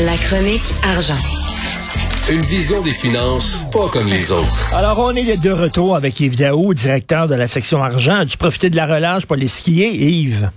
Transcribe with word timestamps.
La 0.00 0.16
chronique 0.16 0.74
argent. 0.82 1.14
Une 2.32 2.40
vision 2.40 2.80
des 2.80 2.90
finances 2.90 3.62
pas 3.72 3.88
comme 3.88 4.08
les 4.08 4.32
autres. 4.32 4.74
Alors, 4.74 4.98
on 4.98 5.14
est 5.14 5.36
de 5.40 5.50
retour 5.50 5.94
avec 5.94 6.18
Yves 6.20 6.36
Daou, 6.36 6.74
directeur 6.74 7.28
de 7.28 7.34
la 7.34 7.46
section 7.48 7.82
argent. 7.82 8.16
As-tu 8.16 8.36
profité 8.36 8.70
de 8.70 8.76
la 8.76 8.86
relâche 8.86 9.26
pour 9.26 9.36
aller 9.36 9.46
skier, 9.48 9.90
Yves? 9.94 10.50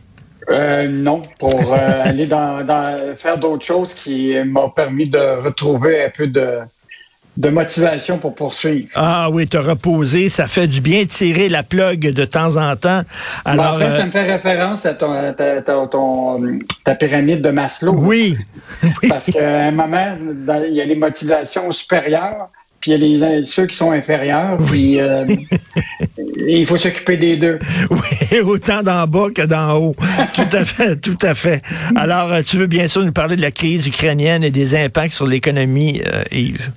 Euh, 0.49 0.87
non, 0.87 1.21
pour 1.39 1.73
euh, 1.73 2.01
aller 2.05 2.25
dans, 2.25 2.65
dans- 2.65 3.15
faire 3.15 3.37
d'autres 3.37 3.65
choses 3.65 3.93
qui 3.93 4.33
m'ont 4.45 4.69
permis 4.69 5.07
de 5.09 5.43
retrouver 5.43 6.05
un 6.05 6.09
peu 6.09 6.27
de, 6.27 6.59
de 7.37 7.49
motivation 7.49 8.17
pour 8.17 8.33
poursuivre. 8.35 8.87
Ah 8.95 9.29
oui, 9.31 9.47
te 9.47 9.57
reposer, 9.57 10.27
ça 10.27 10.47
fait 10.47 10.67
du 10.67 10.81
bien 10.81 11.05
tirer 11.05 11.49
la 11.49 11.63
plug 11.63 11.99
de 12.11 12.25
temps 12.25 12.57
en 12.57 12.75
temps. 12.75 13.03
Alors, 13.45 13.75
en 13.75 13.77
fait, 13.77 13.85
euh, 13.85 13.97
ça 13.99 14.05
me 14.07 14.11
fait 14.11 14.31
référence 14.33 14.85
à 14.85 14.93
ton, 14.95 15.11
à 15.11 15.33
ta, 15.33 15.61
ta- 15.61 15.87
ton- 15.87 16.59
ta 16.83 16.95
pyramide 16.95 17.41
de 17.41 17.51
Maslow. 17.51 17.93
oui, 17.95 18.37
oui. 18.83 19.07
Parce 19.09 19.31
qu'à 19.31 19.65
un 19.67 19.71
moment, 19.71 20.17
il 20.67 20.73
y 20.75 20.81
a 20.81 20.85
les 20.85 20.95
motivations 20.95 21.69
supérieures, 21.71 22.49
puis 22.81 22.91
il 22.91 22.99
y 22.99 23.23
a 23.23 23.29
les, 23.29 23.43
ceux 23.43 23.67
qui 23.67 23.75
sont 23.75 23.91
inférieurs, 23.91 24.57
puis 24.67 24.99
euh, 24.99 25.25
il 26.47 26.65
faut 26.65 26.77
s'occuper 26.77 27.17
des 27.17 27.37
deux. 27.37 27.59
Oui, 27.91 28.39
autant 28.43 28.81
d'en 28.83 29.05
bas 29.07 29.27
que 29.33 29.43
d'en 29.45 29.75
haut. 29.77 29.95
Tout 30.33 30.41
à 30.57 30.65
fait, 30.65 30.95
tout 30.95 31.17
à 31.21 31.35
fait. 31.35 31.61
Alors, 31.95 32.31
euh, 32.33 32.41
tu 32.45 32.57
veux 32.57 32.67
bien 32.67 32.87
sûr 32.87 33.03
nous 33.03 33.11
parler 33.11 33.35
de 33.35 33.41
la 33.41 33.51
crise 33.51 33.85
ukrainienne 33.87 34.43
et 34.43 34.51
des 34.51 34.75
impacts 34.75 35.13
sur 35.13 35.27
l'économie, 35.27 36.01
euh, 36.05 36.23
Yves? 36.31 36.71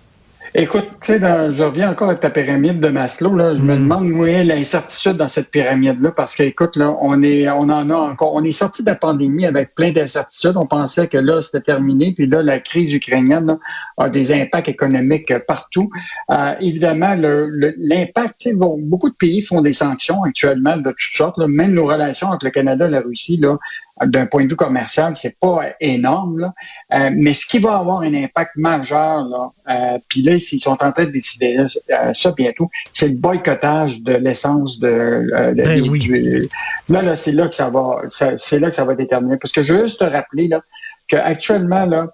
Écoute, 0.52 0.86
tu 1.00 1.12
sais, 1.12 1.20
dans- 1.20 1.52
je 1.52 1.62
reviens 1.62 1.92
encore 1.92 2.08
avec 2.08 2.18
ta 2.20 2.28
pyramide 2.28 2.80
de 2.80 2.88
Maslow. 2.88 3.36
Là, 3.36 3.54
je 3.54 3.62
me 3.62 3.76
demande 3.76 4.06
où 4.10 4.24
est 4.26 4.42
l'incertitude 4.42 5.12
dans 5.12 5.28
cette 5.28 5.48
pyramide-là, 5.48 6.10
parce 6.10 6.34
que, 6.34 6.42
écoute, 6.42 6.74
là, 6.74 6.92
on 7.00 7.22
est, 7.22 7.48
on 7.48 7.68
en 7.68 7.88
a 7.88 7.94
encore, 7.94 8.34
on 8.34 8.42
est 8.42 8.50
sorti 8.50 8.82
de 8.82 8.90
la 8.90 8.96
pandémie 8.96 9.46
avec 9.46 9.76
plein 9.76 9.92
d'incertitudes. 9.92 10.56
On 10.56 10.66
pensait 10.66 11.06
que 11.06 11.18
là, 11.18 11.40
c'était 11.40 11.60
terminé, 11.60 12.12
puis 12.14 12.26
là, 12.26 12.42
la 12.42 12.58
crise 12.58 12.92
ukrainienne 12.92 13.46
là, 13.46 13.58
a 13.98 14.08
des 14.08 14.32
impacts 14.32 14.68
économiques 14.68 15.30
euh, 15.30 15.38
partout. 15.38 15.88
Euh, 16.32 16.54
évidemment, 16.60 17.14
le- 17.14 17.48
le- 17.48 17.74
l'impact, 17.78 18.40
tu 18.40 18.50
sais, 18.50 18.52
bon, 18.56 18.76
beaucoup 18.76 19.08
de 19.08 19.14
pays 19.14 19.42
font 19.42 19.60
des 19.60 19.70
sanctions 19.72 20.24
actuellement 20.24 20.76
de 20.76 20.90
toutes 20.90 20.98
sortes. 21.16 21.38
là. 21.38 21.46
même 21.46 21.74
nos 21.74 21.86
relations 21.86 22.26
entre 22.28 22.46
le 22.46 22.50
Canada 22.50 22.86
et 22.88 22.90
la 22.90 23.00
Russie, 23.02 23.36
là, 23.36 23.56
d'un 24.06 24.26
point 24.26 24.44
de 24.44 24.48
vue 24.50 24.56
commercial, 24.56 25.14
c'est 25.14 25.36
pas 25.38 25.60
énorme. 25.80 26.38
Là. 26.38 26.54
Euh, 26.94 27.10
mais 27.14 27.34
ce 27.34 27.44
qui 27.46 27.58
va 27.58 27.76
avoir 27.78 28.00
un 28.00 28.14
impact 28.14 28.52
majeur, 28.56 29.24
là, 29.24 29.50
euh, 29.68 29.98
puis 30.08 30.22
là, 30.22 30.32
ils 30.34 30.60
sont 30.60 30.70
en 30.82 30.92
train 30.92 31.04
de 31.04 31.10
décider 31.10 31.54
là, 31.54 31.66
euh, 31.90 32.14
ça 32.14 32.32
bientôt, 32.32 32.68
c'est 32.92 33.08
le 33.08 33.14
boycottage 33.16 34.00
de 34.02 34.14
l'essence 34.14 34.78
de, 34.78 34.88
euh, 34.88 35.54
de- 35.54 35.62
Ben 35.62 35.88
oui. 35.88 35.98
du- 36.00 36.48
là, 36.88 37.02
là, 37.02 37.14
c'est 37.16 37.32
là 37.32 37.48
que 37.48 37.54
ça 37.54 37.68
va, 37.70 38.02
c'est 38.36 38.58
là 38.58 38.70
que 38.70 38.76
ça 38.76 38.84
va 38.84 38.94
déterminer. 38.94 39.36
Parce 39.36 39.52
que 39.52 39.62
je 39.62 39.74
veux 39.74 39.82
juste 39.82 40.00
te 40.00 40.04
rappeler 40.04 40.48
là 40.48 40.62
qu'actuellement 41.08 41.86
là, 41.86 42.08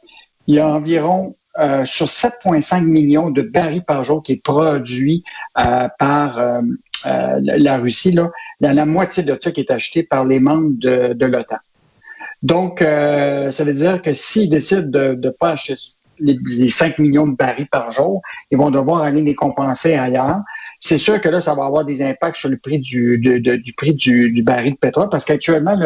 il 0.47 0.57
y 0.57 0.59
a 0.61 0.67
environ 0.67 1.37
euh, 1.59 1.87
sur 1.87 2.07
7,5 2.09 2.83
millions 2.85 3.31
de 3.31 3.41
barils 3.43 3.83
par 3.83 4.05
jour 4.05 4.23
qui 4.23 4.33
est 4.33 4.43
produit 4.43 5.25
euh, 5.59 5.89
par 5.99 6.39
euh, 6.39 6.61
la 7.05 7.57
la 7.59 7.79
Russie. 7.79 8.13
Là, 8.13 8.31
il 8.61 8.67
y 8.67 8.71
a 8.71 8.75
la 8.75 8.85
moitié 8.85 9.23
de 9.23 9.35
ça 9.39 9.51
qui 9.53 9.61
est 9.61 9.71
acheté 9.71 10.03
par 10.03 10.25
les 10.27 10.39
membres 10.39 10.73
de, 10.77 11.15
de 11.15 11.27
l'OTAN. 11.27 11.57
Donc, 12.43 12.83
euh, 12.83 13.51
ça 13.51 13.65
veut 13.65 13.73
dire 13.73 14.01
que 14.03 14.13
s'ils 14.15 14.51
décident 14.51 14.83
de 14.87 15.19
ne 15.23 15.31
pas 15.31 15.51
acheter 15.51 15.75
les, 16.19 16.39
les 16.59 16.71
5 16.71 16.99
millions 16.99 17.27
de 17.27 17.37
barils 17.37 17.69
par 17.71 17.91
jour, 17.91 18.23
ils 18.51 18.57
vont 18.59 18.71
devoir 18.71 19.03
aller 19.03 19.23
les 19.23 19.35
compenser 19.35 19.95
ailleurs. 19.95 20.41
C'est 20.81 20.99
sûr 20.99 21.21
que 21.21 21.29
là, 21.29 21.41
ça 21.41 21.55
va 21.55 21.65
avoir 21.65 21.85
des 21.85 22.03
impacts 22.03 22.37
sur 22.37 22.49
le 22.49 22.57
prix 22.59 22.79
du, 22.79 23.19
de- 23.19 23.39
de- 23.39 23.57
du 23.57 23.73
prix 23.75 23.95
du, 23.95 24.31
du 24.33 24.43
baril 24.43 24.73
de 24.75 24.79
pétrole 24.79 25.09
parce 25.11 25.25
qu'actuellement, 25.25 25.79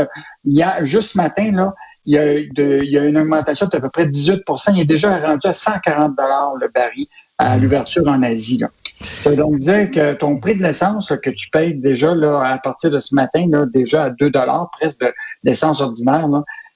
il 0.44 0.56
y 0.56 0.62
a 0.62 0.82
juste 0.84 1.12
ce 1.12 1.18
matin, 1.18 1.50
là, 1.52 1.74
il 2.06 2.14
y, 2.14 2.18
a 2.18 2.24
de- 2.24 2.80
il 2.82 2.90
y 2.90 2.98
a 2.98 3.04
une 3.04 3.18
augmentation 3.18 3.66
d'à 3.66 3.80
peu 3.80 3.90
près 3.90 4.06
18% 4.06 4.72
Il 4.74 4.80
est 4.80 4.84
déjà 4.84 5.16
rendu 5.18 5.46
à 5.46 5.52
140 5.52 6.16
dollars 6.16 6.54
le 6.60 6.68
baril 6.68 7.06
à 7.38 7.56
l'ouverture 7.56 8.06
en 8.08 8.22
Asie. 8.22 8.58
Là. 8.58 8.68
Ça 9.00 9.30
veut 9.30 9.36
donc 9.36 9.58
dire 9.58 9.90
que 9.90 10.12
ton 10.14 10.38
prix 10.38 10.54
de 10.54 10.62
l'essence 10.62 11.08
que 11.22 11.30
tu 11.30 11.48
payes 11.50 11.74
déjà 11.74 12.14
là, 12.14 12.42
à 12.42 12.58
partir 12.58 12.90
de 12.90 12.98
ce 12.98 13.14
matin, 13.14 13.46
là, 13.50 13.66
déjà 13.66 14.04
à 14.04 14.10
2 14.10 14.30
dollars 14.30 14.70
presque 14.78 15.00
de 15.00 15.12
l'essence 15.44 15.80
ordinaire, 15.80 16.28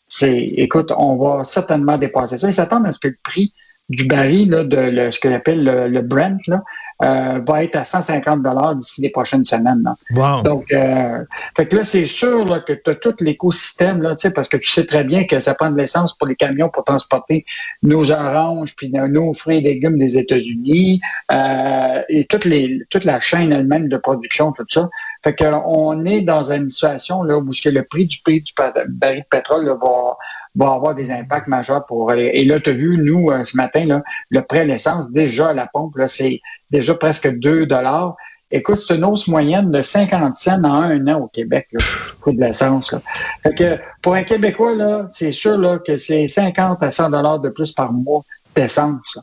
c'est, 0.09 0.39
écoute, 0.39 0.93
on 0.97 1.17
va 1.17 1.45
certainement 1.45 1.99
dépasser 1.99 2.39
ça. 2.39 2.49
Ils 2.49 2.53
s'attendent 2.53 2.87
à 2.87 2.93
ce 2.93 2.99
que 2.99 3.09
le 3.09 3.19
prix 3.23 3.53
du 3.91 4.05
baril, 4.05 4.51
là, 4.51 4.65
de 4.65 5.11
ce 5.11 5.21
qu'on 5.21 5.35
appelle 5.35 5.65
le, 5.65 5.89
le 5.89 6.01
Brent, 6.01 6.39
là, 6.47 6.63
euh, 7.03 7.41
va 7.47 7.65
être 7.65 7.77
à 7.77 7.85
150 7.85 8.43
dollars 8.43 8.77
d'ici 8.77 9.01
les 9.01 9.11
prochaines 9.11 9.45
semaines. 9.45 9.83
Là. 9.83 9.97
Wow. 10.15 10.43
Donc, 10.43 10.73
euh, 10.73 11.25
fait 11.57 11.67
que 11.67 11.77
là, 11.77 11.85
c'est 11.85 12.07
sûr 12.07 12.45
là, 12.45 12.61
que 12.61 12.73
tu 12.73 12.91
as 12.91 12.95
tout 12.95 13.15
l'écosystème, 13.21 14.01
là, 14.01 14.15
tu 14.15 14.23
sais, 14.23 14.31
parce 14.31 14.49
que 14.49 14.57
tu 14.57 14.71
sais 14.71 14.87
très 14.87 15.03
bien 15.03 15.25
que 15.25 15.41
ça 15.41 15.55
prend 15.55 15.71
de 15.71 15.77
l'essence 15.77 16.17
pour 16.17 16.29
les 16.29 16.37
camions 16.37 16.69
pour 16.69 16.85
transporter 16.85 17.45
nos 17.83 18.13
oranges, 18.13 18.75
puis 18.77 18.91
nos- 18.91 19.35
fruits 19.35 19.59
et 19.59 19.61
légumes 19.61 19.99
des 19.99 20.17
États-Unis, 20.19 21.01
euh, 21.33 22.03
et 22.09 22.25
toute, 22.27 22.45
les, 22.45 22.83
toute 22.91 23.05
la 23.05 23.19
chaîne 23.19 23.53
elle-même 23.53 23.89
de 23.89 23.97
production, 23.97 24.53
tout 24.53 24.65
ça. 24.69 24.89
Fait 25.23 25.35
que 25.35 25.45
on 25.67 26.05
est 26.05 26.21
dans 26.21 26.53
une 26.53 26.69
situation 26.69 27.23
là, 27.23 27.39
où 27.39 27.53
ce 27.53 27.63
que 27.63 27.69
le 27.69 27.83
prix 27.83 28.07
du 28.07 28.19
prix 28.23 28.41
du 28.41 28.53
baril 28.89 29.21
de 29.21 29.27
pétrole 29.31 29.67
là, 29.67 29.75
va, 29.75 30.17
va 30.55 30.73
avoir 30.73 30.95
des 30.95 31.11
impacts 31.11 31.49
majeurs 31.49 31.85
pour. 31.87 32.13
Et 32.13 32.45
là, 32.45 32.61
tu 32.61 32.71
as 32.71 32.73
vu, 32.73 32.99
nous, 32.99 33.31
euh, 33.31 33.45
ce 33.45 33.57
matin, 33.57 33.83
là, 33.85 34.03
le 34.31 34.41
de 34.41 34.59
l'essence, 34.59 35.11
déjà 35.11 35.49
à 35.49 35.55
la 35.55 35.67
pompe, 35.67 35.97
c'est 36.07 36.41
déjà 36.71 36.95
presque 36.95 37.29
2 37.29 37.67
dollars. 37.67 38.17
Écoute, 38.51 38.77
c'est 38.77 38.95
une 38.95 39.05
hausse 39.05 39.27
moyenne 39.27 39.73
de 39.73 39.83
50 39.83 40.35
cents 40.37 40.63
en 40.63 40.83
un 40.83 41.09
an 41.09 41.23
au 41.23 41.27
Québec, 41.27 41.67
le 41.73 41.81
coût 42.21 42.33
de 42.33 42.41
l'essence. 42.41 42.95
Fait 43.43 43.55
que 43.55 43.79
pour 44.01 44.15
un 44.15 44.23
Québécois, 44.23 44.75
là, 44.75 45.07
c'est 45.11 45.33
sûr 45.33 45.59
là, 45.59 45.79
que 45.79 45.97
c'est 45.97 46.29
50 46.29 46.83
à 46.83 46.91
100 46.91 47.11
dollars 47.11 47.41
de 47.41 47.49
plus 47.49 47.73
par 47.73 47.93
mois 47.93 48.23
d'essence. 48.55 49.01
là. 49.17 49.23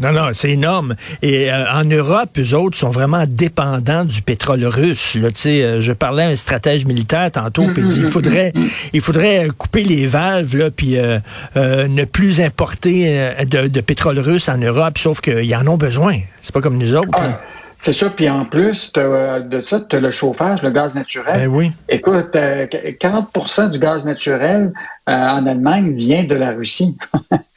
Non, 0.00 0.12
non, 0.12 0.30
c'est 0.32 0.50
énorme. 0.50 0.94
Et 1.22 1.50
euh, 1.50 1.64
en 1.72 1.84
Europe, 1.84 2.30
eux 2.38 2.54
autres 2.54 2.76
sont 2.76 2.90
vraiment 2.90 3.24
dépendants 3.26 4.04
du 4.04 4.22
pétrole 4.22 4.64
russe. 4.64 5.14
Là, 5.16 5.28
euh, 5.46 5.80
je 5.80 5.92
parlais 5.92 6.24
à 6.24 6.28
un 6.28 6.36
stratège 6.36 6.86
militaire 6.86 7.30
tantôt, 7.30 7.66
puis 7.72 7.82
il 7.82 7.88
dit 7.88 8.00
il 8.04 8.10
faudrait, 8.10 8.52
il 8.92 9.00
faudrait 9.00 9.48
euh, 9.48 9.52
couper 9.56 9.84
les 9.84 10.06
valves, 10.06 10.56
là, 10.56 10.70
puis 10.70 10.98
euh, 10.98 11.18
ne 11.54 12.04
plus 12.04 12.40
importer 12.40 13.34
de, 13.46 13.68
de 13.68 13.80
pétrole 13.80 14.18
russe 14.18 14.48
en 14.48 14.58
Europe, 14.58 14.98
sauf 14.98 15.20
qu'ils 15.20 15.54
en 15.54 15.66
ont 15.66 15.76
besoin. 15.76 16.18
C'est 16.40 16.52
pas 16.52 16.60
comme 16.60 16.78
nous 16.78 16.94
autres. 16.94 17.10
là. 17.12 17.38
Ah, 17.38 17.40
c'est 17.80 17.94
ça. 17.94 18.10
Puis 18.10 18.28
en 18.28 18.44
plus 18.44 18.92
de 18.92 19.60
ça, 19.60 19.80
tu 19.80 19.96
as 19.96 20.00
le 20.00 20.10
chauffage, 20.10 20.62
le 20.62 20.70
gaz 20.70 20.94
naturel. 20.94 21.34
Ben 21.34 21.48
oui. 21.48 21.72
Écoute, 21.88 22.36
euh, 22.36 22.66
40% 22.66 23.70
du 23.70 23.78
gaz 23.78 24.04
naturel 24.04 24.72
euh, 25.08 25.12
en 25.12 25.46
Allemagne 25.46 25.94
vient 25.94 26.24
de 26.24 26.34
la 26.34 26.52
Russie. 26.52 26.96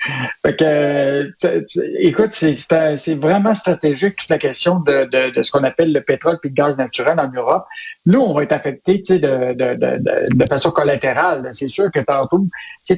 fait 0.45 0.55
que, 0.55 1.31
écoute, 1.99 2.31
c'est- 2.31 3.15
vraiment 3.15 3.53
stratégique 3.53 4.15
toute 4.17 4.29
la 4.29 4.37
question 4.37 4.79
de, 4.79 5.07
ce 5.41 5.51
qu'on 5.51 5.63
appelle 5.63 5.93
le 5.93 6.01
pétrole 6.01 6.39
puis 6.41 6.49
le 6.49 6.55
gaz 6.55 6.77
naturel 6.77 7.19
en 7.19 7.29
Europe. 7.29 7.65
Nous, 8.05 8.19
on 8.19 8.33
va 8.33 8.43
être 8.43 8.51
affectés 8.51 8.97
de, 8.97 9.53
de, 9.53 10.45
façon 10.49 10.71
collatérale. 10.71 11.49
C'est 11.53 11.67
sûr 11.67 11.89
que 11.91 11.99
tantôt, 11.99 12.45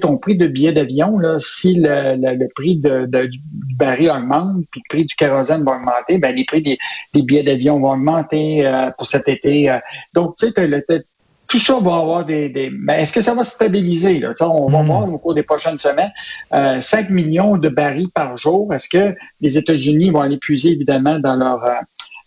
ton 0.01 0.17
prix 0.17 0.35
de 0.35 0.47
billet 0.47 0.71
d'avion, 0.71 1.19
si 1.39 1.75
le, 1.75 2.47
prix 2.55 2.77
du 2.77 3.39
baril 3.77 4.09
augmente, 4.09 4.63
puis 4.71 4.81
le 4.83 4.89
prix 4.89 5.05
du 5.05 5.15
kérosène 5.15 5.63
va 5.63 5.73
augmenter, 5.73 6.17
ben 6.17 6.35
les 6.35 6.45
prix 6.45 6.61
des, 6.61 6.77
billets 7.21 7.43
d'avion 7.43 7.79
vont 7.79 7.91
augmenter 7.91 8.65
euh, 8.65 8.89
pour 8.97 9.05
cet 9.07 9.27
été. 9.27 9.69
euh. 9.69 9.79
donc, 10.13 10.35
tu 10.37 10.47
sais, 10.47 11.03
tout 11.47 11.57
ça 11.59 11.73
va 11.79 11.95
avoir 11.97 12.25
des. 12.25 12.49
des 12.49 12.71
mais 12.71 13.01
est-ce 13.01 13.13
que 13.13 13.21
ça 13.21 13.33
va 13.33 13.43
se 13.43 13.51
stabiliser? 13.51 14.19
Là? 14.19 14.33
On 14.41 14.67
va 14.69 14.81
Mm. 14.83 14.85
voir 14.87 15.13
au 15.13 15.17
cours 15.17 15.33
des 15.33 15.43
prochaines 15.43 15.77
semaines. 15.77 16.11
Euh, 16.53 16.81
5 16.81 17.09
millions 17.09 17.57
de 17.57 17.69
barils 17.69 18.09
par 18.13 18.35
jour. 18.37 18.73
Est-ce 18.73 18.89
que 18.89 19.15
les 19.41 19.57
États-Unis 19.57 20.09
vont 20.11 20.21
aller 20.21 20.37
puiser 20.37 20.71
évidemment 20.71 21.19
dans 21.19 21.35
leur 21.35 21.63
euh, 21.63 21.73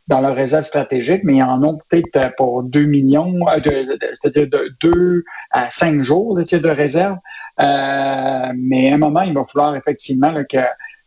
dans 0.09 0.23
leur 0.23 0.35
réserve 0.35 0.63
stratégique, 0.63 1.21
mais 1.25 1.37
ils 1.37 1.43
en 1.43 1.63
ont 1.63 1.79
peut-être 1.91 2.17
euh, 2.17 2.31
pour 2.39 2.63
2 2.63 2.81
millions, 2.87 3.35
euh, 3.51 3.61
de, 3.61 3.71
de- 3.93 3.99
c'est-à-dire 4.15 4.49
de 4.49 4.75
2 4.83 5.23
à 5.51 5.71
5 5.71 6.01
jours 6.01 6.39
sais, 6.45 6.59
de 6.61 6.69
réserve. 6.71 7.19
Euh, 7.61 8.53
mais 8.57 8.91
à 8.91 8.95
un 8.95 8.99
moment, 8.99 9.21
il 9.23 9.35
va 9.35 9.45
falloir 9.45 9.77
effectivement 9.77 10.31
là, 10.31 10.45
que, 10.45 10.57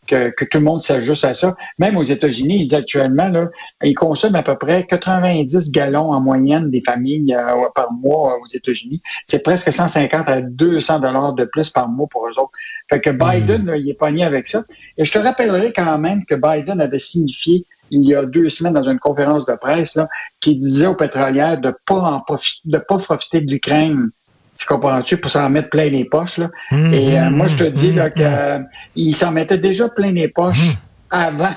que, 0.08 0.30
que 0.30 0.46
tout 0.46 0.58
le 0.58 0.64
monde 0.64 0.82
s'ajuste 0.82 1.26
à 1.26 1.34
ça. 1.34 1.56
Même 1.78 1.98
aux 1.98 2.04
États-Unis, 2.04 2.62
ils 2.62 2.68
disent 2.68 2.74
actuellement, 2.74 3.28
là, 3.28 3.50
ils 3.84 3.94
consomment 3.94 4.36
à 4.36 4.44
peu 4.44 4.58
près 4.58 4.86
90 4.86 5.72
gallons 5.72 6.12
en 6.12 6.20
moyenne 6.20 6.70
des 6.70 6.82
familles 6.82 7.34
euh, 7.34 7.70
par 7.76 7.92
mois 7.92 8.34
euh, 8.34 8.44
aux 8.44 8.48
États-Unis. 8.48 9.02
C'est 9.28 9.40
presque 9.40 9.72
150 9.72 10.30
à 10.30 10.42
200 10.42 11.00
dollars 11.00 11.34
de 11.34 11.46
plus 11.46 11.70
par 11.70 11.88
mois 11.88 12.08
pour 12.10 12.28
eux 12.28 12.40
autres. 12.40 12.52
Fait 12.90 13.00
que 13.00 13.10
Biden, 13.10 13.66
là, 13.66 13.78
il 13.78 13.90
est 13.90 13.94
pogné 13.94 14.24
avec 14.24 14.48
ça. 14.48 14.64
Et 14.98 15.06
je 15.06 15.12
te 15.12 15.20
rappellerai 15.20 15.74
quand 15.74 15.98
même 15.98 16.26
que 16.26 16.36
Biden 16.36 16.82
avait 16.82 17.00
signifié 17.00 17.66
il 17.92 18.06
y 18.06 18.16
a 18.16 18.26
deux 18.26 18.50
semaines 18.50 18.74
dans 18.74 18.90
une 18.90 19.00
conférence 19.00 19.46
de 19.46 19.54
presse 19.54 19.96
là, 19.96 20.08
qui 20.40 20.56
disait 20.56 20.88
aux 20.88 20.96
pétrolières 20.96 21.60
de 21.60 21.74
pas 21.86 22.00
en 22.00 22.22
profiter, 22.22 22.62
de 22.66 22.78
pas 22.78 22.98
profiter 22.98 23.42
de 23.42 23.52
l'Ukraine. 23.52 24.10
Tu 24.58 24.66
comprends-tu? 24.66 25.18
Pour 25.18 25.32
s'en 25.32 25.50
mettre 25.50 25.70
plein 25.70 25.90
les 25.90 26.06
poches. 26.06 26.38
Là. 26.38 26.50
Mmh, 26.72 26.94
Et 26.94 27.20
euh, 27.20 27.30
moi, 27.30 27.48
je 27.48 27.58
te 27.58 27.64
dis 27.64 27.92
là, 27.94 28.08
mmh. 28.08 28.14
que, 28.14 28.22
euh, 28.22 28.60
il 28.96 29.16
s'en 29.16 29.32
mettait 29.32 29.58
déjà 29.58 29.90
plein 29.90 30.12
les 30.12 30.28
poches 30.28 30.72
avant 31.10 31.50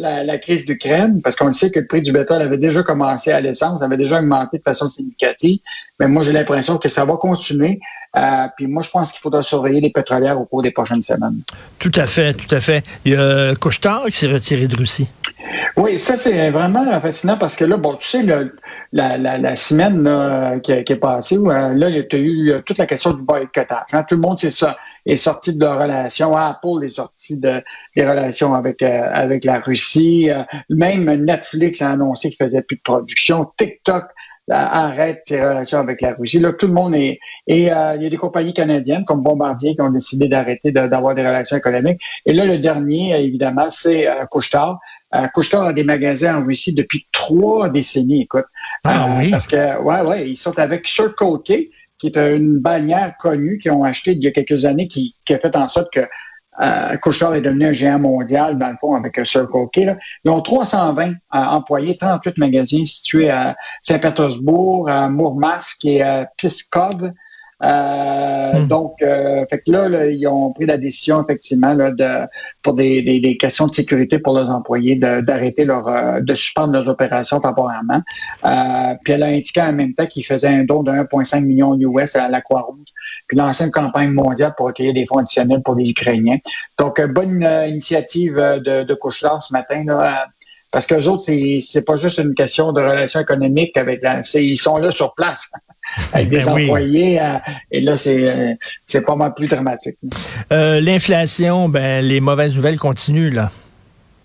la, 0.00 0.24
la 0.24 0.38
crise 0.38 0.64
d'Ukraine, 0.64 1.20
parce 1.22 1.36
qu'on 1.36 1.52
sait 1.52 1.70
que 1.70 1.80
le 1.80 1.86
prix 1.86 2.02
du 2.02 2.12
bétail 2.12 2.42
avait 2.42 2.58
déjà 2.58 2.82
commencé 2.82 3.30
à 3.30 3.40
l'essence, 3.40 3.82
avait 3.82 3.96
déjà 3.96 4.18
augmenté 4.18 4.58
de 4.58 4.62
façon 4.62 4.88
significative. 4.88 5.60
Mais 5.98 6.08
moi, 6.08 6.22
j'ai 6.22 6.32
l'impression 6.32 6.78
que 6.78 6.88
ça 6.88 7.04
va 7.04 7.16
continuer. 7.16 7.78
Euh, 8.16 8.46
puis 8.56 8.66
moi, 8.66 8.82
je 8.82 8.90
pense 8.90 9.12
qu'il 9.12 9.20
faudra 9.20 9.42
surveiller 9.42 9.80
les 9.80 9.90
pétrolières 9.90 10.40
au 10.40 10.44
cours 10.44 10.62
des 10.62 10.72
prochaines 10.72 11.02
semaines. 11.02 11.42
Tout 11.78 11.92
à 11.94 12.06
fait, 12.06 12.34
tout 12.34 12.52
à 12.52 12.60
fait. 12.60 12.82
Il 13.04 13.12
y 13.12 13.16
a 13.16 13.54
Couchetard 13.54 14.06
qui 14.06 14.12
s'est 14.16 14.32
retiré 14.32 14.66
de 14.66 14.76
Russie. 14.76 15.08
Oui, 15.76 15.98
ça, 15.98 16.16
c'est 16.16 16.50
vraiment 16.50 17.00
fascinant 17.00 17.38
parce 17.38 17.54
que 17.54 17.64
là, 17.64 17.76
bon, 17.76 17.94
tu 17.94 18.08
sais, 18.08 18.22
le, 18.22 18.56
la, 18.92 19.16
la, 19.16 19.38
la, 19.38 19.54
semaine 19.54 20.02
là, 20.02 20.58
qui, 20.58 20.82
qui, 20.82 20.92
est 20.92 20.96
passée, 20.96 21.38
où, 21.38 21.50
euh, 21.50 21.74
là, 21.74 21.88
il 21.88 21.96
y 21.96 21.98
a 21.98 22.18
eu 22.18 22.62
toute 22.66 22.78
la 22.78 22.86
question 22.86 23.12
du 23.12 23.22
boycottage. 23.22 23.86
Hein. 23.92 24.04
Tout 24.08 24.16
le 24.16 24.20
monde, 24.20 24.38
c'est 24.38 24.50
ça, 24.50 24.76
est 25.12 25.16
sorti 25.16 25.54
de 25.54 25.64
leur 25.64 25.78
relation. 25.78 26.36
Apple 26.36 26.84
est 26.84 26.88
sorti 26.88 27.38
de, 27.38 27.62
des 27.96 28.06
relations 28.06 28.54
avec, 28.54 28.82
euh, 28.82 29.08
avec 29.12 29.44
la 29.44 29.58
Russie. 29.58 30.30
Euh, 30.30 30.42
même 30.68 31.04
Netflix 31.24 31.82
a 31.82 31.90
annoncé 31.90 32.30
qu'il 32.30 32.44
faisait 32.44 32.62
plus 32.62 32.76
de 32.76 32.82
production. 32.82 33.50
TikTok 33.56 34.04
arrête 34.52 35.20
ses 35.26 35.40
relations 35.40 35.78
avec 35.78 36.00
la 36.00 36.14
Russie. 36.14 36.40
Là, 36.40 36.52
tout 36.52 36.66
le 36.66 36.72
monde 36.72 36.94
est... 36.94 37.20
Et 37.46 37.72
euh, 37.72 37.94
il 37.96 38.02
y 38.02 38.06
a 38.06 38.10
des 38.10 38.16
compagnies 38.16 38.52
canadiennes 38.52 39.04
comme 39.04 39.22
Bombardier 39.22 39.74
qui 39.76 39.80
ont 39.80 39.90
décidé 39.90 40.28
d'arrêter 40.28 40.72
d'avoir 40.72 41.14
des 41.14 41.22
relations 41.22 41.56
économiques. 41.56 42.00
Et 42.26 42.32
là, 42.32 42.44
le 42.44 42.58
dernier, 42.58 43.14
évidemment, 43.20 43.70
c'est 43.70 44.08
euh, 44.08 44.26
Couchetard. 44.26 44.80
Euh, 45.14 45.26
Couchetard 45.34 45.66
a 45.66 45.72
des 45.72 45.84
magasins 45.84 46.38
en 46.38 46.44
Russie 46.44 46.74
depuis 46.74 47.06
trois 47.12 47.68
décennies, 47.68 48.22
écoute. 48.22 48.46
Ah 48.84 49.06
euh, 49.06 49.18
oui? 49.18 49.30
Parce 49.30 49.46
que, 49.46 49.80
ouais, 49.82 50.00
ouais, 50.02 50.30
ils 50.30 50.36
sont 50.36 50.58
avec 50.58 50.86
Circle 50.86 51.38
K, 51.44 51.64
qui 52.00 52.06
est 52.06 52.16
une 52.16 52.58
bannière 52.58 53.14
connue 53.18 53.58
qu'ils 53.58 53.72
ont 53.72 53.84
acheté 53.84 54.12
il 54.12 54.24
y 54.24 54.26
a 54.26 54.30
quelques 54.30 54.64
années, 54.64 54.88
qui, 54.88 55.14
a 55.28 55.38
fait 55.38 55.54
en 55.54 55.68
sorte 55.68 55.92
que 55.92 56.00
euh, 56.60 56.96
Couchard 56.96 57.34
est 57.34 57.42
devenu 57.42 57.66
un 57.66 57.72
géant 57.72 57.98
mondial, 57.98 58.58
dans 58.58 58.70
le 58.70 58.76
fond, 58.80 58.94
avec 58.94 59.18
un 59.18 59.24
Circle. 59.24 59.68
Là. 59.76 59.96
Ils 60.24 60.30
ont 60.30 60.40
320 60.40 61.10
euh, 61.10 61.12
employés, 61.32 61.96
38 61.98 62.38
magasins 62.38 62.84
situés 62.84 63.30
à 63.30 63.56
Saint-Pétersbourg, 63.82 64.88
à 64.88 65.08
Mourmasque 65.08 65.84
et 65.84 66.02
à 66.02 66.26
Pskov. 66.36 67.12
Euh, 67.62 68.60
mm. 68.60 68.68
Donc, 68.68 68.94
euh, 69.02 69.44
fait 69.50 69.58
que 69.58 69.70
là, 69.70 69.88
là, 69.88 70.06
ils 70.06 70.26
ont 70.26 70.52
pris 70.52 70.66
la 70.66 70.78
décision 70.78 71.22
effectivement 71.22 71.74
là, 71.74 71.90
de, 71.90 72.26
pour 72.62 72.74
des, 72.74 73.02
des, 73.02 73.20
des, 73.20 73.36
questions 73.36 73.66
de 73.66 73.70
sécurité 73.70 74.18
pour 74.18 74.34
leurs 74.34 74.50
employés 74.50 74.96
d'arrêter 74.96 75.64
leur, 75.64 75.88
euh, 75.88 76.20
de 76.20 76.34
suspendre 76.34 76.72
leurs 76.72 76.88
opérations 76.88 77.38
temporairement. 77.40 78.00
Euh, 78.44 78.94
puis 79.04 79.12
elle 79.12 79.22
a 79.22 79.26
indiqué 79.26 79.60
en 79.60 79.72
même 79.72 79.92
temps 79.92 80.06
qu'ils 80.06 80.24
faisaient 80.24 80.48
un 80.48 80.64
don 80.64 80.82
de 80.82 80.90
1,5 80.90 81.40
million 81.44 81.74
US 81.74 82.16
à 82.16 82.28
la 82.28 82.40
Croix-Rouge, 82.40 82.86
puis 83.28 83.36
lancer 83.36 83.64
une 83.64 83.70
campagne 83.70 84.10
mondiale 84.10 84.54
pour 84.56 84.68
accueillir 84.68 84.94
des 84.94 85.06
fonds 85.06 85.18
additionnels 85.18 85.62
pour 85.62 85.74
les 85.74 85.90
Ukrainiens. 85.90 86.38
Donc, 86.78 87.00
bonne 87.12 87.46
initiative 87.68 88.36
de, 88.36 88.84
de 88.84 88.94
Couchelard 88.94 89.42
ce 89.42 89.52
matin. 89.52 89.84
Là, 89.86 90.28
parce 90.70 90.86
que 90.86 90.94
autres, 91.08 91.24
c'est, 91.24 91.58
c'est 91.60 91.84
pas 91.84 91.96
juste 91.96 92.18
une 92.18 92.34
question 92.34 92.72
de 92.72 92.80
relations 92.80 93.20
économiques 93.20 93.76
avec 93.76 94.02
la, 94.02 94.20
ils 94.34 94.56
sont 94.56 94.76
là 94.76 94.90
sur 94.90 95.14
place 95.14 95.50
avec 96.12 96.28
des 96.28 96.40
ben 96.40 96.48
employés. 96.50 97.20
Euh, 97.20 97.36
et 97.70 97.80
là, 97.80 97.96
c'est, 97.96 98.28
euh, 98.28 98.54
c'est 98.86 99.00
pas 99.02 99.16
mal 99.16 99.34
plus 99.34 99.48
dramatique. 99.48 99.96
Euh, 100.52 100.80
l'inflation, 100.80 101.68
ben, 101.68 102.04
les 102.04 102.20
mauvaises 102.20 102.56
nouvelles 102.56 102.78
continuent, 102.78 103.32
là. 103.32 103.50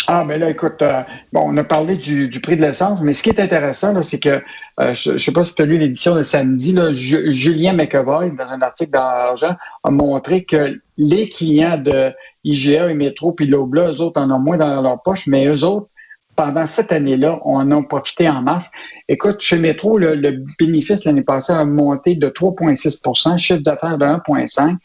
Ah, 0.07 0.23
ben 0.23 0.39
là, 0.39 0.51
écoute, 0.51 0.83
euh, 0.83 1.01
bon, 1.33 1.41
on 1.45 1.57
a 1.57 1.63
parlé 1.63 1.95
du, 1.95 2.27
du 2.27 2.39
prix 2.39 2.55
de 2.55 2.61
l'essence, 2.61 3.01
mais 3.01 3.11
ce 3.11 3.23
qui 3.23 3.29
est 3.29 3.39
intéressant, 3.39 3.91
là, 3.91 4.03
c'est 4.03 4.19
que, 4.19 4.41
euh, 4.79 4.93
je 4.93 5.13
ne 5.13 5.17
sais 5.17 5.31
pas 5.31 5.43
si 5.43 5.55
tu 5.55 5.63
as 5.63 5.65
lu 5.65 5.79
l'édition 5.79 6.15
de 6.15 6.21
samedi, 6.21 6.73
là, 6.73 6.91
Julien 6.91 7.73
McEvoy, 7.73 8.29
dans 8.37 8.47
un 8.47 8.61
article 8.61 8.91
dans 8.91 8.99
Argent, 8.99 9.55
a 9.83 9.89
montré 9.89 10.43
que 10.43 10.79
les 10.97 11.27
clients 11.29 11.79
de 11.79 12.11
IGA 12.43 12.91
et 12.91 12.93
Métro 12.93 13.31
puis 13.31 13.47
l'Obla, 13.47 13.91
eux 13.91 14.01
autres 14.01 14.21
en 14.21 14.29
ont 14.29 14.39
moins 14.39 14.57
dans 14.57 14.79
leur 14.81 15.01
poche, 15.01 15.25
mais 15.25 15.47
eux 15.47 15.63
autres, 15.63 15.87
pendant 16.35 16.65
cette 16.65 16.91
année-là, 16.91 17.39
on 17.45 17.57
en 17.57 17.71
a 17.71 17.81
profité 17.83 18.29
en 18.29 18.41
masse. 18.41 18.69
Écoute, 19.07 19.39
chez 19.39 19.57
Métro, 19.57 19.97
le, 19.97 20.15
le 20.15 20.43
bénéfice 20.59 21.05
l'année 21.05 21.21
passée 21.21 21.53
a 21.53 21.65
monté 21.65 22.15
de 22.15 22.27
3,6% 22.27 23.37
chiffre 23.37 23.61
d'affaires 23.61 23.97
de 23.97 24.05
1,5 24.05 24.77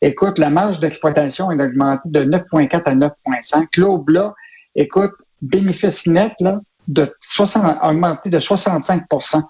Écoute, 0.00 0.38
la 0.38 0.50
marge 0.50 0.78
d'exploitation 0.78 1.50
a 1.50 1.54
augmenté 1.54 2.08
de 2.08 2.20
9,4 2.24 2.82
à 2.84 2.94
9,5 2.94 3.66
L'aube 3.78 4.10
là, 4.10 4.34
écoute, 4.76 5.12
bénéfice 5.42 6.06
net 6.06 6.32
là, 6.40 6.60
de 6.86 7.12
60, 7.20 7.64
a 7.64 7.90
augmenté 7.90 8.30
de 8.30 8.38
65% 8.38 9.42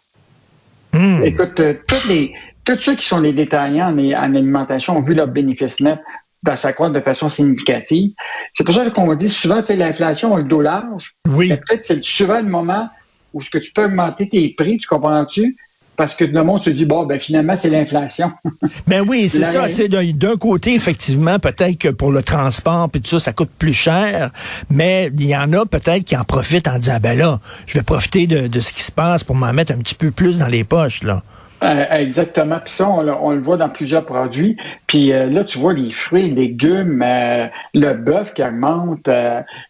mmh. 0.94 1.22
Écoute, 1.24 1.60
euh, 1.60 1.74
tous, 1.86 2.08
les, 2.08 2.34
tous 2.64 2.78
ceux 2.78 2.94
qui 2.94 3.06
sont 3.06 3.20
les 3.20 3.34
détaillants 3.34 3.88
en, 3.88 3.98
en 3.98 4.34
alimentation 4.34 4.96
ont 4.96 5.02
vu 5.02 5.14
leur 5.14 5.28
bénéfice 5.28 5.80
net 5.80 5.98
dans 6.42 6.56
sa 6.56 6.72
croître 6.72 6.92
de 6.92 7.00
façon 7.00 7.28
significative. 7.28 8.12
C'est 8.54 8.64
pour 8.64 8.74
ça 8.74 8.88
qu'on 8.90 9.14
dit 9.14 9.28
souvent, 9.28 9.60
tu 9.60 9.66
sais, 9.66 9.76
l'inflation 9.76 10.34
a 10.34 10.38
le 10.38 10.44
dos 10.44 10.60
large. 10.60 11.14
Oui. 11.28 11.48
Peut-être 11.48 11.84
c'est 11.84 12.02
souvent 12.04 12.40
le 12.40 12.48
moment 12.48 12.88
où 13.34 13.40
ce 13.40 13.50
que 13.50 13.58
tu 13.58 13.72
peux 13.72 13.84
augmenter 13.84 14.28
tes 14.28 14.48
prix, 14.50 14.78
tu 14.78 14.86
comprends-tu? 14.86 15.56
Parce 15.96 16.14
que 16.14 16.24
le 16.24 16.44
monde 16.44 16.62
se 16.62 16.70
dit, 16.70 16.84
bon, 16.84 17.06
ben 17.06 17.18
finalement, 17.18 17.56
c'est 17.56 17.70
l'inflation. 17.70 18.30
ben 18.86 19.04
oui, 19.08 19.28
c'est 19.28 19.42
ça. 19.42 19.66
D'un 19.88 20.36
côté, 20.36 20.74
effectivement, 20.74 21.40
peut-être 21.40 21.76
que 21.76 21.88
pour 21.88 22.12
le 22.12 22.22
transport 22.22 22.88
puis 22.88 23.00
tout 23.02 23.10
ça, 23.10 23.18
ça 23.18 23.32
coûte 23.32 23.50
plus 23.58 23.72
cher, 23.72 24.30
mais 24.70 25.10
il 25.18 25.26
y 25.26 25.36
en 25.36 25.52
a 25.52 25.66
peut-être 25.66 26.04
qui 26.04 26.16
en 26.16 26.22
profitent 26.22 26.68
en 26.68 26.78
disant, 26.78 26.98
ben 27.02 27.18
là, 27.18 27.40
je 27.66 27.74
vais 27.74 27.82
profiter 27.82 28.28
de, 28.28 28.46
de 28.46 28.60
ce 28.60 28.72
qui 28.72 28.82
se 28.82 28.92
passe 28.92 29.24
pour 29.24 29.34
m'en 29.34 29.52
mettre 29.52 29.72
un 29.72 29.78
petit 29.78 29.96
peu 29.96 30.12
plus 30.12 30.38
dans 30.38 30.46
les 30.46 30.62
poches, 30.62 31.02
là. 31.02 31.24
Euh, 31.62 31.84
exactement. 31.90 32.58
Puis 32.64 32.74
ça, 32.74 32.88
on, 32.88 33.32
le 33.32 33.40
voit 33.40 33.56
dans 33.56 33.68
plusieurs 33.68 34.04
produits. 34.04 34.56
Puis 34.86 35.12
euh, 35.12 35.26
là, 35.26 35.44
tu 35.44 35.58
vois 35.58 35.72
les 35.72 35.90
fruits, 35.90 36.22
les 36.22 36.48
légumes, 36.48 37.02
euh, 37.04 37.46
le 37.74 37.94
bœuf 37.94 38.32
qui 38.32 38.42
augmente. 38.42 39.08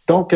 donc, 0.06 0.34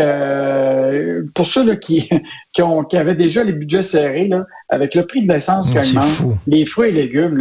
pour 1.35 1.47
ceux 1.47 1.65
là, 1.65 1.77
qui, 1.77 2.09
qui, 2.53 2.63
ont, 2.63 2.85
qui 2.85 2.97
avaient 2.97 3.15
déjà 3.15 3.45
les 3.45 3.53
budgets 3.53 3.83
serrés, 3.83 4.29
là, 4.29 4.47
avec 4.69 4.95
le 4.95 5.07
prix 5.07 5.27
de 5.27 5.33
l'essence 5.33 5.71
qui 5.71 5.79
augmente, 5.79 6.39
les 6.47 6.65
fruits 6.65 6.89
et 6.89 6.93
légumes, 6.93 7.37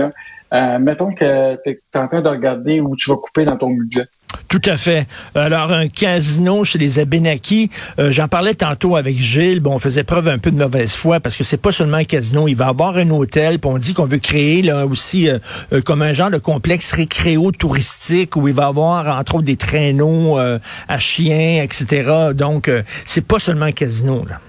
là, 0.51 0.79
mettons 0.79 1.13
que 1.13 1.55
tu 1.63 1.69
es 1.69 1.97
en 1.97 2.07
train 2.07 2.21
de 2.21 2.29
regarder 2.29 2.81
où 2.81 2.95
tu 2.95 3.09
vas 3.09 3.17
couper 3.17 3.45
dans 3.45 3.57
ton 3.57 3.69
budget. 3.69 4.05
Tout 4.47 4.61
à 4.65 4.77
fait. 4.77 5.07
Alors, 5.33 5.71
un 5.71 5.87
casino 5.87 6.63
chez 6.63 6.77
les 6.77 6.99
Abenaki, 6.99 7.69
euh, 7.99 8.11
j'en 8.11 8.27
parlais 8.27 8.53
tantôt 8.53 8.95
avec 8.95 9.17
Gilles, 9.17 9.61
bon, 9.61 9.75
on 9.75 9.79
faisait 9.79 10.03
preuve 10.03 10.27
un 10.27 10.39
peu 10.39 10.51
de 10.51 10.57
mauvaise 10.57 10.93
foi 10.95 11.19
parce 11.19 11.37
que 11.37 11.43
c'est 11.43 11.57
pas 11.57 11.71
seulement 11.71 11.97
un 11.97 12.03
casino, 12.03 12.47
il 12.47 12.55
va 12.55 12.67
avoir 12.67 12.97
un 12.97 13.09
hôtel, 13.09 13.59
puis 13.59 13.71
on 13.71 13.77
dit 13.77 13.93
qu'on 13.93 14.05
veut 14.05 14.17
créer 14.17 14.61
là 14.61 14.85
aussi 14.85 15.29
euh, 15.29 15.39
euh, 15.71 15.81
comme 15.81 16.01
un 16.01 16.13
genre 16.13 16.31
de 16.31 16.37
complexe 16.37 16.91
récréo-touristique 16.91 18.35
où 18.35 18.47
il 18.47 18.53
va 18.53 18.67
avoir 18.67 19.17
entre 19.17 19.35
autres 19.35 19.45
des 19.45 19.57
traîneaux 19.57 20.37
à 20.37 20.99
chiens, 20.99 21.63
etc. 21.63 22.33
Donc, 22.33 22.69
c'est 23.05 23.25
pas 23.25 23.39
seulement 23.39 23.65
un 23.65 23.71
casino, 23.71 24.25
là. 24.27 24.39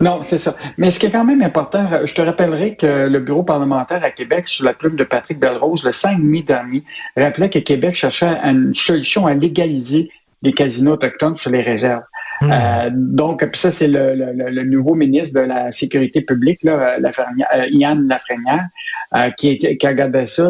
Non, 0.00 0.20
c'est 0.24 0.38
ça. 0.38 0.56
Mais 0.76 0.90
ce 0.90 0.98
qui 0.98 1.06
est 1.06 1.10
quand 1.10 1.24
même 1.24 1.42
important, 1.42 1.88
je 2.04 2.14
te 2.14 2.22
rappellerai 2.22 2.76
que 2.76 3.08
le 3.08 3.18
bureau 3.18 3.42
parlementaire 3.42 4.02
à 4.02 4.10
Québec, 4.10 4.48
sous 4.48 4.62
la 4.62 4.72
plume 4.72 4.96
de 4.96 5.04
Patrick 5.04 5.38
Belrose, 5.38 5.84
le 5.84 5.92
5 5.92 6.18
mai 6.18 6.42
dernier, 6.42 6.84
rappelait 7.16 7.50
que 7.50 7.58
Québec 7.58 7.94
cherchait 7.94 8.38
une 8.44 8.74
solution 8.74 9.26
à 9.26 9.34
légaliser 9.34 10.10
les 10.42 10.52
casinos 10.52 10.92
autochtones 10.92 11.36
sur 11.36 11.50
les 11.50 11.62
réserves. 11.62 12.04
Hmm. 12.40 12.50
Euh, 12.52 12.90
donc, 12.92 13.44
puis 13.44 13.60
ça, 13.60 13.72
c'est 13.72 13.88
le, 13.88 14.14
le, 14.14 14.32
le, 14.32 14.62
nouveau 14.62 14.94
ministre 14.94 15.34
de 15.34 15.44
la 15.44 15.72
Sécurité 15.72 16.20
publique, 16.20 16.62
là, 16.62 16.98
euh, 17.00 17.66
Yann 17.70 18.06
Lafrenière, 18.06 18.68
euh, 19.16 19.30
qui, 19.30 19.58
qui 19.58 19.86
a 19.86 19.88
regardé 19.88 20.26
ça. 20.26 20.48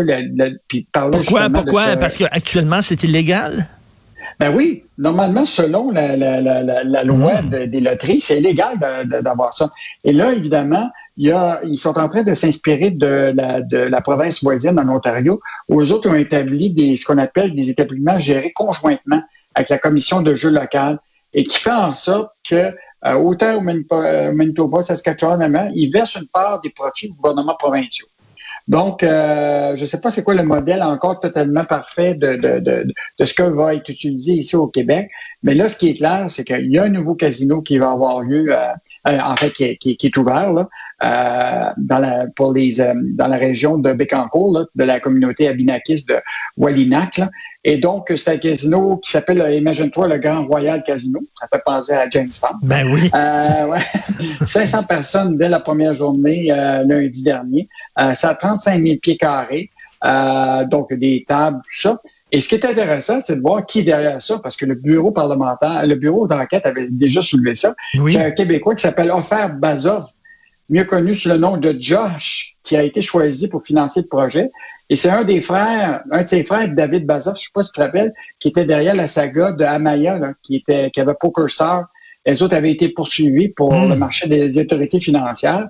puis 0.69 0.87
pourquoi? 0.93 1.49
Pourquoi? 1.49 1.97
Parce 1.97 2.19
qu'actuellement, 2.19 2.83
c'est 2.83 3.03
illégal? 3.05 3.67
Ben 4.39 4.55
oui, 4.55 4.85
normalement, 4.99 5.45
selon 5.45 5.91
la, 5.91 6.17
la, 6.17 6.41
la, 6.41 6.85
la 6.85 7.05
loi 7.05 7.43
hmm. 7.43 7.67
des 7.67 7.81
loteries, 7.81 8.21
c'est 8.21 8.39
illégal 8.39 8.79
d'avoir 9.23 9.53
ça. 9.53 9.69
Et 10.05 10.13
là, 10.13 10.33
évidemment, 10.33 10.89
il 11.17 11.27
y 11.27 11.33
a, 11.33 11.61
ils 11.65 11.79
sont 11.79 11.99
en 11.99 12.09
train 12.09 12.23
de 12.23 12.33
s'inspirer 12.35 12.93
de 12.93 13.33
la, 13.35 13.61
de 13.61 13.79
la 13.79 14.01
province 14.01 14.43
voisine 14.43 14.79
en 14.79 14.89
Ontario, 14.89 15.41
où 15.69 15.81
eux 15.81 15.93
autres 15.93 16.09
ont 16.09 16.15
établi 16.15 16.71
des, 16.71 16.97
ce 16.97 17.05
qu'on 17.05 17.19
appelle 17.19 17.55
des 17.55 17.69
établissements 17.69 18.19
gérés 18.21 18.53
conjointement 18.53 19.21
avec 19.57 19.71
la 19.71 19.79
commission 19.79 20.23
de 20.23 20.33
jeux 20.35 20.51
local 20.51 21.01
et 21.35 21.43
qui 21.43 21.59
fait 21.59 21.71
en 21.73 21.97
sorte 21.97 22.31
que 22.49 22.73
euh, 23.07 23.15
autant 23.15 23.57
au 23.57 23.61
Manitoba, 23.61 24.33
Manitoba 24.33 24.83
Saskatchewan, 24.83 25.73
ils 25.75 25.91
versent 25.91 26.15
une 26.15 26.29
part 26.29 26.61
des 26.61 26.71
profits 26.71 27.09
aux 27.09 27.15
gouvernements 27.15 27.57
provinciaux. 27.57 28.07
Donc, 28.69 29.03
euh, 29.03 29.75
je 29.75 29.81
ne 29.81 29.87
sais 29.87 30.01
pas 30.01 30.11
c'est 30.11 30.23
quoi 30.23 30.35
le 30.35 30.43
modèle 30.43 30.83
encore 30.83 31.21
totalement 31.21 31.65
parfait 31.65 32.15
de, 32.15 32.37
de, 32.37 32.61
de, 32.61 32.87
de, 33.19 33.25
ce 33.25 33.33
que 33.33 33.43
va 33.43 33.75
être 33.75 33.89
utilisé 33.89 34.35
ici 34.35 34.57
au 34.57 34.67
Québec. 34.67 35.11
Mais 35.43 35.55
là, 35.55 35.69
ce 35.71 35.77
qui 35.77 35.89
est 35.89 35.97
clair, 35.97 36.27
c'est 36.29 36.45
qu'il 36.45 36.71
y 36.71 36.79
a 36.79 36.85
un 36.85 36.91
nouveau 36.91 37.15
casino 37.15 37.63
qui 37.63 37.79
va 37.79 37.93
avoir 37.93 38.21
lieu, 38.21 38.47
euh, 38.51 38.69
euh 39.09 39.19
en 39.21 39.37
fait, 39.37 39.53
qui, 39.53 39.79
qui, 39.79 39.97
qui 39.97 40.07
est 40.09 40.17
ouvert 40.19 40.53
là, 40.53 40.69
dans 41.01 41.99
la, 41.99 42.27
pour 42.35 42.53
les, 42.53 42.81
euh, 42.81 42.93
dans 43.15 43.29
la 43.29 43.37
région 43.37 43.79
de 43.79 43.93
Bécancourt, 43.93 44.53
là, 44.53 44.65
de 44.75 44.85
la 44.85 45.01
communauté 45.01 45.49
abinakis 45.49 46.05
de 46.09 46.17
Wallinac. 46.57 47.19
Là. 47.19 47.31
Et 47.65 47.77
donc, 47.77 48.13
c'est 48.17 48.31
un 48.31 48.39
casino 48.39 48.97
qui 48.97 49.11
s'appelle, 49.11 49.41
euh, 49.41 49.55
imagine-toi, 49.55 50.09
le 50.09 50.19
Grand 50.19 50.47
Royal 50.47 50.83
Casino. 50.83 51.21
Ça 51.41 51.47
fait 51.53 51.63
penser 51.65 51.93
à 51.93 52.09
Jamestown. 52.09 52.57
Ben 52.63 52.91
oui. 52.91 53.11
Euh, 53.15 53.67
ouais. 53.67 53.81
500 54.47 54.85
personnes 54.85 55.37
dès 55.37 55.49
la 55.49 55.61
première 55.61 55.95
journée, 55.95 56.51
euh, 56.51 56.85
lundi 56.85 57.23
dernier. 57.23 57.69
Euh, 57.99 58.13
ça 58.15 58.31
a 58.31 58.35
35 58.35 58.85
000 58.85 58.99
pieds 59.01 59.17
carrés. 59.17 59.71
Euh, 60.05 60.65
donc, 60.65 60.93
des 60.95 61.25
tables, 61.27 61.59
tout 61.65 61.81
ça. 61.81 62.01
Et 62.31 62.41
ce 62.41 62.49
qui 62.49 62.55
est 62.55 62.65
intéressant, 62.65 63.19
c'est 63.21 63.37
de 63.37 63.41
voir 63.41 63.65
qui 63.65 63.81
est 63.81 63.85
derrière 63.85 64.21
ça, 64.21 64.39
parce 64.39 64.57
que 64.57 64.67
le 64.67 64.75
bureau 64.75 65.11
parlementaire, 65.11 65.85
le 65.87 65.95
bureau 65.95 66.27
d'enquête 66.27 66.67
avait 66.67 66.89
déjà 66.91 67.23
soulevé 67.23 67.55
ça. 67.55 67.75
C'est 68.07 68.23
un 68.23 68.31
Québécois 68.31 68.75
qui 68.75 68.83
s'appelle 68.83 69.11
Offert 69.11 69.55
Bazov, 69.55 70.05
mieux 70.69 70.85
connu 70.85 71.15
sous 71.15 71.29
le 71.29 71.37
nom 71.37 71.57
de 71.57 71.75
Josh 71.79 72.57
qui 72.63 72.77
a 72.77 72.83
été 72.83 73.01
choisi 73.01 73.49
pour 73.49 73.63
financer 73.63 74.03
le 74.03 74.07
projet. 74.07 74.51
Et 74.91 74.97
c'est 74.97 75.11
un 75.11 75.25
des 75.25 75.41
frères, 75.43 76.03
un 76.11 76.23
de 76.23 76.29
ses 76.29 76.45
frères, 76.45 76.69
David 76.69 77.07
Bazoff, 77.07 77.39
je 77.39 77.45
sais 77.45 77.51
pas 77.53 77.63
si 77.63 77.71
tu 77.71 77.79
te 77.79 77.81
rappelles, 77.81 78.13
qui 78.39 78.49
était 78.49 78.65
derrière 78.65 78.95
la 78.95 79.07
saga 79.07 79.53
de 79.53 79.65
Amaya, 79.65 80.19
qui 80.43 80.57
était, 80.57 80.91
qui 80.91 81.01
avait 81.01 81.15
Poker 81.19 81.49
Star. 81.49 81.87
Les 82.27 82.43
autres 82.43 82.57
avaient 82.57 82.73
été 82.73 82.89
poursuivis 82.91 83.49
pour 83.49 83.73
hmm. 83.73 83.91
le 83.91 83.97
marché 83.97 84.29
des 84.29 84.59
autorités 84.59 85.01
financières 85.01 85.69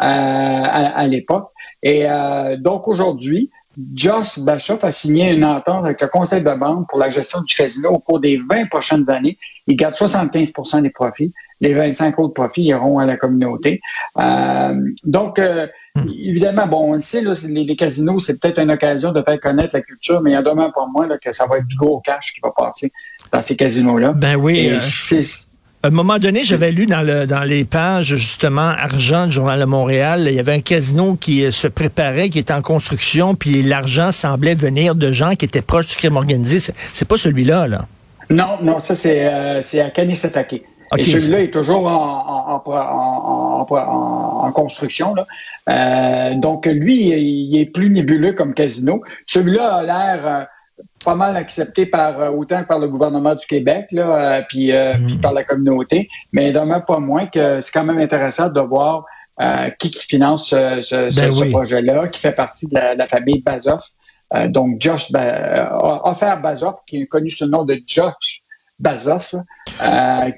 euh, 0.00 0.04
à, 0.04 1.06
l'époque. 1.06 1.50
Et 1.82 2.08
euh, 2.08 2.56
donc 2.56 2.88
aujourd'hui, 2.88 3.50
Joss 3.94 4.40
Bachoff 4.40 4.82
a 4.82 4.90
signé 4.90 5.32
une 5.32 5.44
entente 5.44 5.84
avec 5.84 6.00
le 6.00 6.08
conseil 6.08 6.42
de 6.42 6.50
vente 6.50 6.86
pour 6.88 6.98
la 6.98 7.08
gestion 7.08 7.42
du 7.42 7.54
casino 7.54 7.90
au 7.90 7.98
cours 7.98 8.18
des 8.18 8.36
20 8.36 8.66
prochaines 8.66 9.08
années. 9.08 9.38
Il 9.66 9.76
garde 9.76 9.94
75% 9.94 10.82
des 10.82 10.90
profits. 10.90 11.32
Les 11.60 11.74
25 11.74 12.18
autres 12.18 12.34
profits 12.34 12.62
iront 12.62 12.98
à 12.98 13.06
la 13.06 13.16
communauté. 13.16 13.80
Euh, 14.18 14.74
donc, 15.04 15.38
euh, 15.38 15.66
hmm. 15.94 16.08
évidemment, 16.08 16.66
bon, 16.66 16.90
on 16.90 16.94
le 16.94 17.00
sait, 17.00 17.22
les, 17.22 17.76
casinos, 17.76 18.20
c'est 18.20 18.40
peut-être 18.40 18.58
une 18.58 18.70
occasion 18.70 19.12
de 19.12 19.22
faire 19.22 19.38
connaître 19.40 19.74
la 19.74 19.82
culture, 19.82 20.20
mais 20.20 20.30
il 20.30 20.34
y 20.34 20.36
a 20.36 20.42
demain 20.42 20.70
pour 20.70 20.88
moi 20.88 21.06
que 21.18 21.32
ça 21.32 21.46
va 21.46 21.58
être 21.58 21.66
du 21.66 21.76
gros 21.76 22.00
cash 22.00 22.32
qui 22.32 22.40
va 22.40 22.50
passer 22.56 22.92
dans 23.32 23.42
ces 23.42 23.56
casinos-là. 23.56 24.12
Ben 24.12 24.36
oui. 24.36 24.70
Euh, 24.70 25.22
à 25.82 25.88
un 25.88 25.90
moment 25.90 26.18
donné, 26.18 26.42
j'avais 26.42 26.72
lu 26.72 26.86
dans, 26.86 27.02
le, 27.02 27.26
dans 27.26 27.44
les 27.44 27.64
pages, 27.64 28.16
justement, 28.16 28.60
Argent 28.62 29.26
du 29.26 29.32
Journal 29.32 29.60
de 29.60 29.64
Montréal, 29.64 30.24
il 30.26 30.34
y 30.34 30.40
avait 30.40 30.54
un 30.54 30.60
casino 30.60 31.16
qui 31.20 31.44
euh, 31.44 31.52
se 31.52 31.68
préparait, 31.68 32.30
qui 32.30 32.40
était 32.40 32.52
en 32.52 32.62
construction, 32.62 33.36
puis 33.36 33.62
l'argent 33.62 34.10
semblait 34.10 34.56
venir 34.56 34.96
de 34.96 35.12
gens 35.12 35.36
qui 35.36 35.44
étaient 35.44 35.62
proches 35.62 35.88
du 35.88 35.96
crime 35.96 36.16
organisé. 36.16 36.58
C'est 36.92 37.06
pas 37.06 37.16
celui-là, 37.16 37.68
là. 37.68 37.86
Non, 38.28 38.58
non, 38.60 38.80
ça, 38.80 38.94
c'est 38.94 39.24
euh, 39.24 39.60
à 39.60 39.90
Kanisatake. 39.90 40.62
Et 40.96 41.04
celui-là 41.04 41.42
est 41.42 41.50
toujours 41.50 41.86
en, 41.86 42.62
en, 42.66 43.66
en, 43.70 44.46
en 44.46 44.52
construction. 44.52 45.14
Là. 45.14 45.26
Euh, 45.68 46.34
donc, 46.34 46.66
lui, 46.66 47.08
il 47.08 47.60
est 47.60 47.66
plus 47.66 47.90
nébuleux 47.90 48.32
comme 48.32 48.54
casino. 48.54 49.02
Celui-là 49.26 49.74
a 49.76 49.82
l'air 49.82 50.26
euh, 50.26 50.44
pas 51.04 51.14
mal 51.14 51.36
accepté 51.36 51.86
par 51.86 52.20
euh, 52.20 52.30
autant 52.30 52.62
que 52.62 52.68
par 52.68 52.78
le 52.78 52.88
gouvernement 52.88 53.34
du 53.34 53.46
Québec, 53.46 53.86
là, 53.92 54.38
euh, 54.38 54.42
puis, 54.48 54.72
euh, 54.72 54.94
puis, 54.94 55.14
mm. 55.14 55.20
par 55.20 55.32
la 55.32 55.44
communauté, 55.44 56.08
mais 56.32 56.52
demeure 56.52 56.84
pas 56.84 56.98
moins 56.98 57.26
que 57.26 57.60
c'est 57.60 57.72
quand 57.72 57.84
même 57.84 57.98
intéressant 57.98 58.48
de 58.48 58.60
voir 58.60 59.04
qui, 59.78 59.92
qui 59.92 60.04
finance 60.04 60.48
ce, 60.48 60.82
ce, 60.82 61.14
ben 61.14 61.52
projet-là, 61.52 62.08
qui 62.08 62.18
fait 62.18 62.32
partie 62.32 62.66
de 62.66 62.74
la, 62.74 63.06
famille 63.06 63.40
Bazoff. 63.40 63.84
donc 64.48 64.82
Josh 64.82 65.12
offert 65.12 66.40
Bazoff, 66.40 66.78
qui 66.84 67.02
est 67.02 67.06
connu 67.06 67.30
sous 67.30 67.44
le 67.44 67.50
nom 67.52 67.64
de 67.64 67.80
Josh 67.86 68.42
Bazoff, 68.80 69.36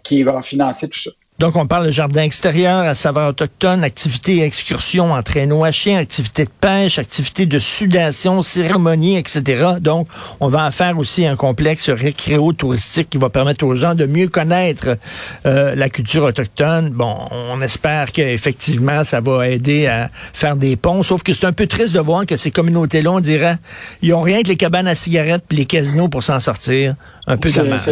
qui 0.04 0.22
va 0.22 0.42
financer 0.42 0.86
tout 0.86 0.98
ça. 1.00 1.10
Donc, 1.40 1.56
on 1.56 1.66
parle 1.66 1.86
de 1.86 1.90
jardin 1.90 2.22
extérieur 2.22 2.80
à 2.80 2.94
saveur 2.94 3.30
autochtone, 3.30 3.82
activités 3.82 4.42
excursions 4.42 5.14
en 5.14 5.22
traîneau 5.22 5.64
à 5.64 5.72
chien, 5.72 5.96
activités 5.96 6.44
de 6.44 6.50
pêche, 6.50 6.98
activités 6.98 7.46
de 7.46 7.58
sudation, 7.58 8.42
cérémonie, 8.42 9.16
etc. 9.16 9.68
Donc, 9.80 10.06
on 10.40 10.48
va 10.48 10.66
en 10.66 10.70
faire 10.70 10.98
aussi 10.98 11.24
un 11.24 11.36
complexe 11.36 11.88
récréo-touristique 11.88 13.08
qui 13.08 13.16
va 13.16 13.30
permettre 13.30 13.64
aux 13.64 13.74
gens 13.74 13.94
de 13.94 14.04
mieux 14.04 14.28
connaître 14.28 14.98
euh, 15.46 15.74
la 15.74 15.88
culture 15.88 16.24
autochtone. 16.24 16.90
Bon, 16.90 17.16
on 17.30 17.62
espère 17.62 18.12
qu'effectivement, 18.12 19.02
ça 19.02 19.22
va 19.22 19.48
aider 19.48 19.86
à 19.86 20.10
faire 20.34 20.56
des 20.56 20.76
ponts, 20.76 21.02
sauf 21.02 21.22
que 21.22 21.32
c'est 21.32 21.46
un 21.46 21.54
peu 21.54 21.66
triste 21.66 21.94
de 21.94 22.00
voir 22.00 22.26
que 22.26 22.36
ces 22.36 22.50
communautés-là, 22.50 23.12
on 23.12 23.20
dirait, 23.20 23.56
ils 24.02 24.12
ont 24.12 24.20
rien 24.20 24.42
que 24.42 24.48
les 24.48 24.56
cabanes 24.56 24.88
à 24.88 24.94
cigarettes 24.94 25.44
puis 25.48 25.56
les 25.56 25.64
casinos 25.64 26.08
pour 26.08 26.22
s'en 26.22 26.38
sortir. 26.38 26.96
Un 27.26 27.36
peu 27.36 27.50
dommage. 27.50 27.82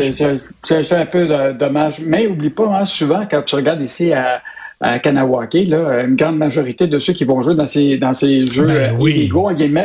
C'est 0.65 0.93
un 0.93 1.07
peu 1.07 1.55
dommage. 1.55 2.03
Mais 2.05 2.27
oublie 2.27 2.51
pas, 2.51 2.67
hein, 2.67 2.87
souvent, 2.87 3.25
quand 3.31 3.38
tu 3.45 3.55
regardes 3.55 3.83
ici 3.83 4.13
à, 4.13 4.43
à 4.81 5.01
Kanawake, 5.01 5.67
là, 5.67 6.05
une 6.05 6.15
grande 6.15 6.39
majorité 6.39 6.87
de 6.87 6.99
ceux 7.01 7.13
qui 7.13 7.25
vont 7.25 7.43
jouer 7.43 7.57
dans 7.57 7.67
ces, 7.67 7.97
dans 7.97 8.15
ces 8.15 8.47
jeux 8.47 8.67
ben 8.67 8.95
euh, 8.95 8.97
oui. 8.97 9.29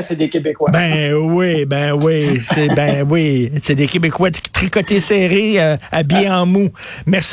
c'est 0.02 0.16
des 0.16 0.30
Québécois. 0.30 0.70
Ben 0.72 1.14
oui, 1.16 1.66
ben 1.66 1.94
oui, 1.94 2.40
c'est 2.44 2.68
ben 2.68 3.04
oui, 3.10 3.52
c'est 3.64 3.74
des 3.74 3.88
Québécois 3.88 4.30
tricotés 4.30 5.00
serrés, 5.00 5.60
euh, 5.60 5.78
habillés 5.92 6.30
en 6.30 6.46
mou. 6.46 6.70
Merci. 7.08 7.22